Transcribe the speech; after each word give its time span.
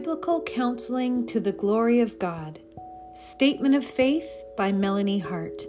Biblical 0.00 0.40
Counseling 0.40 1.26
to 1.26 1.40
the 1.40 1.52
Glory 1.52 2.00
of 2.00 2.18
God. 2.18 2.58
Statement 3.14 3.74
of 3.74 3.84
Faith 3.84 4.44
by 4.56 4.72
Melanie 4.72 5.18
Hart. 5.18 5.60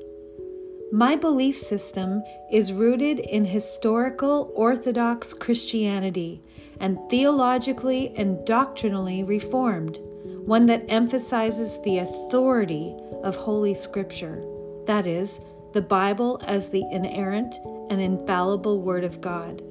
My 0.90 1.18
belief 1.18 1.58
system 1.58 2.24
is 2.50 2.72
rooted 2.72 3.20
in 3.20 3.44
historical 3.44 4.50
Orthodox 4.56 5.34
Christianity 5.34 6.42
and 6.80 6.98
theologically 7.10 8.14
and 8.16 8.46
doctrinally 8.46 9.22
reformed, 9.22 10.00
one 10.46 10.66
that 10.68 10.86
emphasizes 10.88 11.82
the 11.82 11.98
authority 11.98 12.96
of 13.24 13.36
Holy 13.36 13.74
Scripture, 13.74 14.42
that 14.88 15.06
is, 15.06 15.42
the 15.74 15.82
Bible 15.82 16.40
as 16.48 16.70
the 16.70 16.86
inerrant 16.90 17.54
and 17.90 18.00
infallible 18.00 18.82
Word 18.82 19.04
of 19.04 19.20
God, 19.20 19.62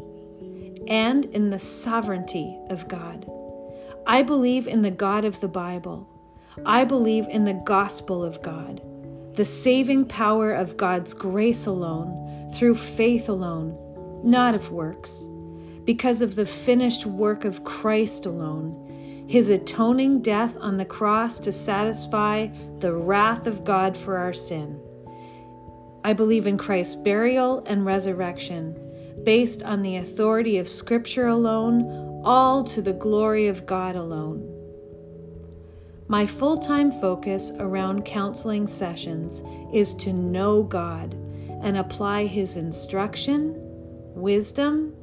and 0.86 1.24
in 1.24 1.48
the 1.48 1.58
sovereignty 1.58 2.58
of 2.68 2.88
God. 2.88 3.24
I 4.10 4.22
believe 4.22 4.66
in 4.66 4.82
the 4.82 4.90
God 4.90 5.24
of 5.24 5.38
the 5.38 5.46
Bible. 5.46 6.08
I 6.66 6.82
believe 6.82 7.28
in 7.28 7.44
the 7.44 7.54
gospel 7.54 8.24
of 8.24 8.42
God, 8.42 8.82
the 9.36 9.44
saving 9.44 10.06
power 10.06 10.50
of 10.50 10.76
God's 10.76 11.14
grace 11.14 11.64
alone, 11.66 12.50
through 12.52 12.74
faith 12.74 13.28
alone, 13.28 13.78
not 14.24 14.56
of 14.56 14.72
works, 14.72 15.28
because 15.84 16.22
of 16.22 16.34
the 16.34 16.44
finished 16.44 17.06
work 17.06 17.44
of 17.44 17.62
Christ 17.62 18.26
alone, 18.26 19.26
his 19.28 19.48
atoning 19.48 20.22
death 20.22 20.56
on 20.60 20.76
the 20.76 20.84
cross 20.84 21.38
to 21.38 21.52
satisfy 21.52 22.48
the 22.80 22.92
wrath 22.92 23.46
of 23.46 23.62
God 23.62 23.96
for 23.96 24.18
our 24.18 24.32
sin. 24.32 24.80
I 26.02 26.14
believe 26.14 26.48
in 26.48 26.58
Christ's 26.58 26.96
burial 26.96 27.62
and 27.64 27.86
resurrection, 27.86 28.74
based 29.22 29.62
on 29.62 29.82
the 29.82 29.94
authority 29.98 30.58
of 30.58 30.68
Scripture 30.68 31.28
alone 31.28 32.09
all 32.24 32.62
to 32.64 32.82
the 32.82 32.92
glory 32.92 33.46
of 33.46 33.66
God 33.66 33.96
alone. 33.96 34.46
My 36.08 36.26
full 36.26 36.58
time 36.58 36.90
focus 36.90 37.52
around 37.58 38.04
counseling 38.04 38.66
sessions 38.66 39.42
is 39.72 39.94
to 39.94 40.12
know 40.12 40.62
God 40.62 41.14
and 41.62 41.76
apply 41.76 42.26
His 42.26 42.56
instruction, 42.56 43.54
wisdom, 44.14 44.94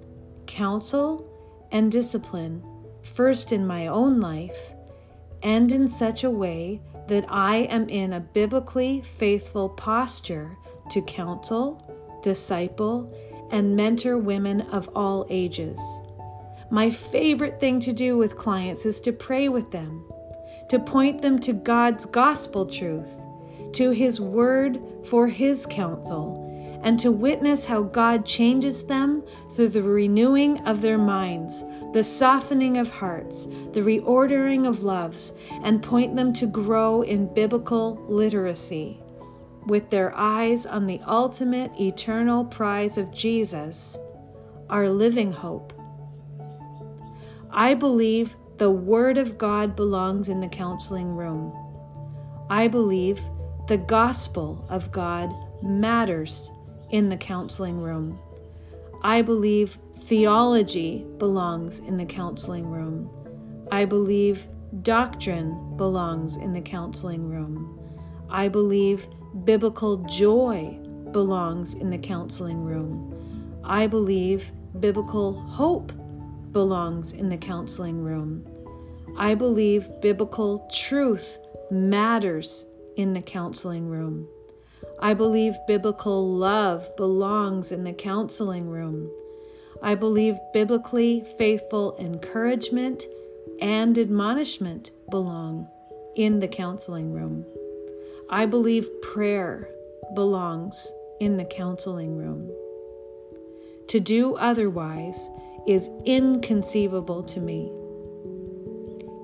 counsel, 0.47 1.25
and 1.71 1.91
discipline 1.91 2.63
first 3.01 3.51
in 3.51 3.65
my 3.65 3.87
own 3.87 4.19
life 4.19 4.73
and 5.43 5.71
in 5.71 5.87
such 5.87 6.23
a 6.23 6.29
way 6.29 6.81
that 7.07 7.25
I 7.29 7.57
am 7.57 7.87
in 7.89 8.13
a 8.13 8.19
biblically 8.19 9.01
faithful 9.01 9.69
posture 9.69 10.57
to 10.91 11.01
counsel, 11.01 12.19
disciple, 12.21 13.13
and 13.51 13.75
mentor 13.75 14.17
women 14.17 14.61
of 14.61 14.89
all 14.93 15.25
ages. 15.29 15.79
My 16.69 16.89
favorite 16.89 17.61
thing 17.61 17.79
to 17.81 17.93
do 17.93 18.17
with 18.17 18.37
clients 18.37 18.85
is 18.85 18.99
to 19.01 19.13
pray 19.13 19.47
with 19.47 19.71
them, 19.71 20.03
to 20.67 20.79
point 20.79 21.21
them 21.21 21.39
to 21.39 21.53
God's 21.53 22.05
gospel 22.05 22.65
truth, 22.65 23.09
to 23.71 23.91
His 23.91 24.19
word 24.19 24.81
for 25.05 25.29
His 25.29 25.65
counsel, 25.65 26.43
and 26.83 26.99
to 26.99 27.09
witness 27.09 27.63
how 27.63 27.83
God 27.83 28.25
changes 28.25 28.83
them 28.83 29.23
through 29.53 29.69
the 29.69 29.81
renewing 29.81 30.59
of 30.67 30.81
their 30.81 30.97
minds, 30.97 31.63
the 31.93 32.03
softening 32.03 32.77
of 32.77 32.91
hearts, 32.91 33.45
the 33.71 33.81
reordering 33.81 34.67
of 34.67 34.83
loves, 34.83 35.31
and 35.63 35.81
point 35.81 36.17
them 36.17 36.33
to 36.33 36.45
grow 36.45 37.01
in 37.01 37.33
biblical 37.33 37.95
literacy. 38.09 38.99
With 39.65 39.89
their 39.89 40.13
eyes 40.15 40.65
on 40.65 40.85
the 40.85 40.99
ultimate 41.07 41.71
eternal 41.79 42.43
prize 42.43 42.97
of 42.97 43.13
Jesus, 43.13 43.97
our 44.69 44.89
living 44.89 45.31
hope 45.31 45.71
I 47.51 47.73
believe 47.73 48.35
the 48.57 48.71
Word 48.71 49.17
of 49.17 49.37
God 49.37 49.75
belongs 49.75 50.29
in 50.29 50.39
the 50.39 50.47
counseling 50.47 51.15
room. 51.15 51.53
I 52.49 52.67
believe 52.67 53.21
the 53.67 53.77
gospel 53.77 54.65
of 54.69 54.91
God 54.91 55.33
matters 55.61 56.51
in 56.89 57.09
the 57.09 57.17
counseling 57.17 57.79
room. 57.79 58.19
I 59.01 59.21
believe 59.21 59.77
theology 59.99 61.05
belongs 61.17 61.79
in 61.79 61.97
the 61.97 62.05
counseling 62.05 62.67
room. 62.67 63.09
I 63.71 63.85
believe 63.85 64.47
doctrine 64.81 65.75
belongs 65.77 66.37
in 66.37 66.53
the 66.53 66.61
counseling 66.61 67.29
room. 67.29 67.79
I 68.29 68.47
believe 68.47 69.07
biblical 69.43 69.97
joy 70.05 70.79
belongs 71.11 71.73
in 71.73 71.89
the 71.89 71.97
counseling 71.97 72.63
room. 72.63 73.61
I 73.63 73.87
believe 73.87 74.51
biblical 74.79 75.33
hope 75.33 75.91
belongs 76.57 77.11
in 77.11 77.29
the 77.29 77.37
counseling 77.37 78.01
room. 78.01 78.43
I 79.15 79.35
believe 79.35 80.01
biblical 80.01 80.67
truth 80.73 81.37
matters 81.69 82.65
in 82.95 83.13
the 83.13 83.21
counseling 83.21 83.87
room. 83.87 84.27
I 84.99 85.13
believe 85.13 85.53
biblical 85.67 86.27
love 86.27 86.97
belongs 86.97 87.71
in 87.71 87.83
the 87.83 87.93
counseling 87.93 88.67
room. 88.71 89.07
I 89.83 89.93
believe 89.93 90.39
biblically 90.51 91.23
faithful 91.37 91.95
encouragement 91.99 93.05
and 93.61 93.95
admonishment 93.95 94.89
belong 95.11 95.67
in 96.15 96.39
the 96.39 96.47
counseling 96.47 97.13
room. 97.13 97.45
I 98.31 98.47
believe 98.47 98.89
prayer 99.03 99.69
belongs 100.15 100.91
in 101.19 101.37
the 101.37 101.45
counseling 101.45 102.17
room. 102.17 102.51
To 103.89 103.99
do 103.99 104.35
otherwise 104.37 105.29
is 105.67 105.89
inconceivable 106.05 107.23
to 107.23 107.39
me. 107.39 107.71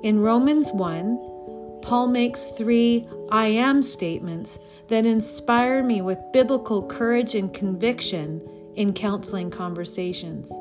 In 0.03 0.19
Romans 0.19 0.71
1, 0.73 1.79
Paul 1.81 2.07
makes 2.07 2.47
three 2.47 3.07
I 3.31 3.47
am 3.47 3.81
statements 3.81 4.59
that 4.89 5.05
inspire 5.05 5.81
me 5.81 6.01
with 6.01 6.19
biblical 6.33 6.85
courage 6.85 7.35
and 7.35 7.53
conviction 7.53 8.41
in 8.75 8.93
counseling 8.93 9.49
conversations. 9.49 10.51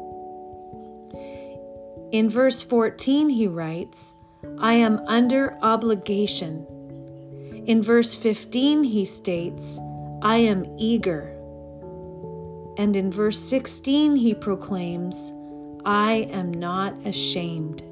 In 2.13 2.29
verse 2.31 2.63
14, 2.63 3.31
he 3.31 3.47
writes, 3.47 4.15
I 4.59 4.75
am 4.75 5.01
under 5.07 5.59
obligation. 5.63 6.67
In 7.67 7.83
verse 7.83 8.15
15, 8.15 8.85
he 8.85 9.05
states, 9.05 9.79
I 10.23 10.37
am 10.37 10.67
eager. 10.79 11.37
And 12.77 12.97
in 12.97 13.11
verse 13.11 13.39
16, 13.39 14.17
he 14.17 14.35
proclaims, 14.35 15.33
I 15.85 16.29
am 16.31 16.53
not 16.53 16.95
ashamed. 17.07 17.83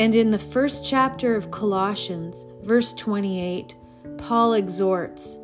And 0.00 0.16
in 0.16 0.30
the 0.30 0.38
first 0.38 0.86
chapter 0.86 1.36
of 1.36 1.50
Colossians, 1.50 2.44
verse 2.62 2.92
28, 2.94 3.74
Paul 4.16 4.54
exhorts, 4.54 5.36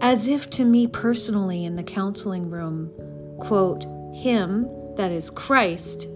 as 0.00 0.26
if 0.26 0.50
to 0.50 0.64
me 0.64 0.86
personally 0.88 1.64
in 1.64 1.76
the 1.76 1.84
counseling 1.84 2.50
room, 2.50 2.90
quote, 3.38 3.84
Him, 4.14 4.68
that 4.96 5.12
is 5.12 5.30
Christ, 5.30 6.08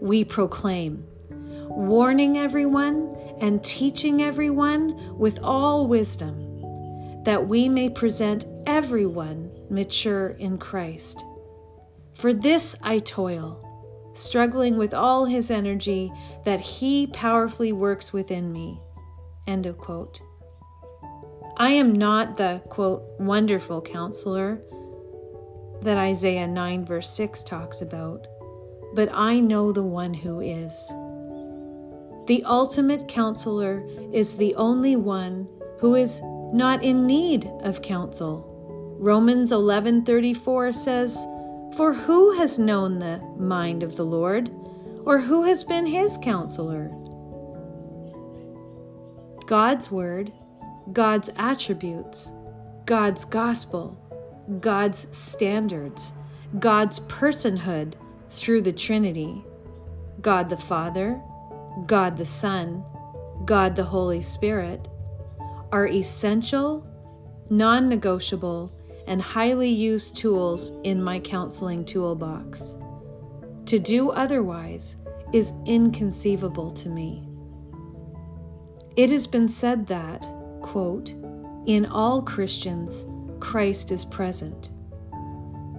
we 0.00 0.24
proclaim, 0.24 1.06
warning 1.30 2.36
everyone 2.36 3.16
and 3.40 3.64
teaching 3.64 4.22
everyone 4.22 5.18
with 5.18 5.38
all 5.42 5.86
wisdom, 5.86 7.22
that 7.24 7.48
we 7.48 7.68
may 7.68 7.88
present 7.88 8.44
everyone 8.66 9.50
mature 9.70 10.28
in 10.38 10.58
Christ. 10.58 11.24
For 12.20 12.34
this 12.34 12.76
I 12.82 12.98
toil, 12.98 14.12
struggling 14.12 14.76
with 14.76 14.92
all 14.92 15.24
his 15.24 15.50
energy 15.50 16.12
that 16.44 16.60
he 16.60 17.06
powerfully 17.06 17.72
works 17.72 18.12
within 18.12 18.52
me. 18.52 18.78
End 19.46 19.64
of 19.64 19.78
quote. 19.78 20.20
I 21.56 21.70
am 21.70 21.94
not 21.94 22.36
the, 22.36 22.60
quote, 22.68 23.04
wonderful 23.18 23.80
counselor 23.80 24.60
that 25.80 25.96
Isaiah 25.96 26.46
9, 26.46 26.84
verse 26.84 27.08
6 27.08 27.42
talks 27.42 27.80
about, 27.80 28.26
but 28.94 29.08
I 29.14 29.40
know 29.40 29.72
the 29.72 29.82
one 29.82 30.12
who 30.12 30.40
is. 30.40 30.88
The 32.26 32.42
ultimate 32.44 33.08
counselor 33.08 33.82
is 34.12 34.36
the 34.36 34.54
only 34.56 34.94
one 34.94 35.48
who 35.78 35.94
is 35.94 36.20
not 36.52 36.84
in 36.84 37.06
need 37.06 37.50
of 37.62 37.80
counsel. 37.80 38.46
Romans 38.98 39.52
11:34 39.52 40.74
says, 40.74 41.26
for 41.76 41.92
who 41.92 42.32
has 42.38 42.58
known 42.58 42.98
the 42.98 43.18
mind 43.38 43.82
of 43.82 43.96
the 43.96 44.04
Lord, 44.04 44.50
or 45.04 45.18
who 45.18 45.44
has 45.44 45.64
been 45.64 45.86
his 45.86 46.18
counselor? 46.18 46.90
God's 49.46 49.90
word, 49.90 50.32
God's 50.92 51.30
attributes, 51.36 52.30
God's 52.86 53.24
gospel, 53.24 53.96
God's 54.60 55.06
standards, 55.16 56.12
God's 56.58 57.00
personhood 57.00 57.94
through 58.30 58.62
the 58.62 58.72
Trinity 58.72 59.44
God 60.20 60.50
the 60.50 60.56
Father, 60.56 61.20
God 61.86 62.16
the 62.16 62.26
Son, 62.26 62.84
God 63.44 63.74
the 63.74 63.84
Holy 63.84 64.20
Spirit 64.20 64.88
are 65.72 65.86
essential, 65.86 66.86
non 67.48 67.88
negotiable, 67.88 68.70
and 69.06 69.20
highly 69.20 69.68
used 69.68 70.16
tools 70.16 70.72
in 70.84 71.02
my 71.02 71.20
counseling 71.20 71.84
toolbox. 71.84 72.74
To 73.66 73.78
do 73.78 74.10
otherwise 74.10 74.96
is 75.32 75.52
inconceivable 75.66 76.70
to 76.72 76.88
me. 76.88 77.28
It 78.96 79.10
has 79.10 79.26
been 79.26 79.48
said 79.48 79.86
that, 79.86 80.26
quote, 80.60 81.10
in 81.66 81.86
all 81.86 82.22
Christians, 82.22 83.04
Christ 83.38 83.92
is 83.92 84.04
present. 84.04 84.70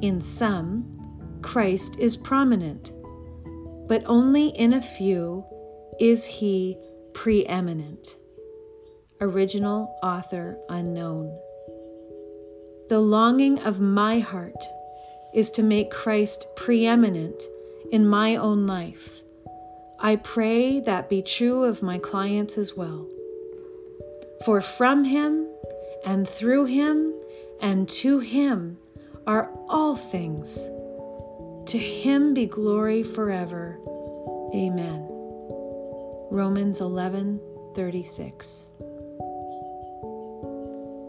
In 0.02 0.22
some, 0.22 1.40
Christ 1.42 2.00
is 2.00 2.16
prominent, 2.16 2.92
but 3.88 4.04
only 4.06 4.48
in 4.50 4.74
a 4.74 4.82
few 4.82 5.46
is 6.00 6.26
he 6.26 6.78
preeminent. 7.14 8.16
Original 9.20 10.00
author 10.02 10.58
unknown. 10.70 11.38
The 12.92 13.00
longing 13.00 13.58
of 13.60 13.80
my 13.80 14.20
heart 14.20 14.66
is 15.34 15.50
to 15.52 15.64
make 15.64 15.92
Christ 15.92 16.46
preeminent 16.58 17.42
in 17.90 18.06
my 18.06 18.36
own 18.36 18.68
life. 18.68 19.22
I 19.98 20.18
pray 20.18 20.82
that 20.82 21.08
be 21.08 21.22
true 21.22 21.64
of 21.64 21.82
my 21.82 22.00
clients 22.00 22.58
as 22.58 22.76
well. 22.76 23.08
For 24.44 24.60
from 24.60 25.06
him 25.06 25.48
and 26.06 26.28
through 26.28 26.66
him 26.66 27.14
and 27.62 27.88
to 28.04 28.20
him 28.20 28.78
are 29.26 29.50
all 29.70 29.96
things. 29.96 30.54
To 31.68 31.78
him 31.78 32.34
be 32.34 32.46
glory 32.46 33.04
forever. 33.04 33.80
Amen. 34.54 35.08
Romans 36.30 36.82
11 36.82 37.40
36. 37.74 38.71